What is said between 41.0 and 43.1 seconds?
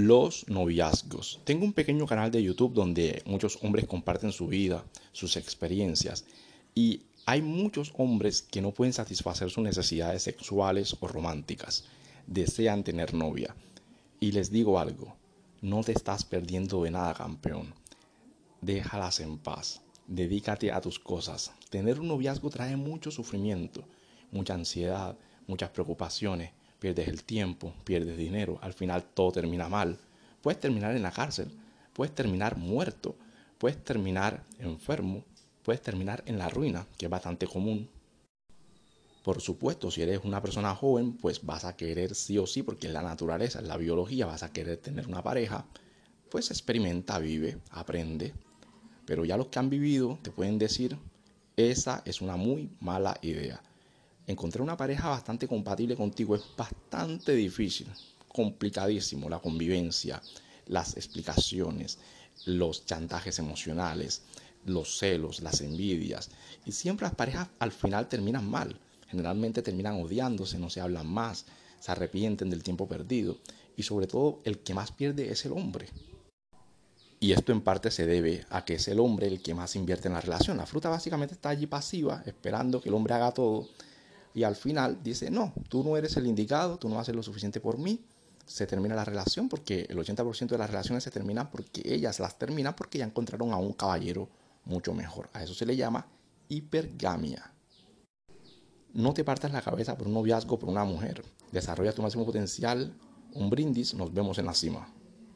pues vas a querer sí o sí, porque es la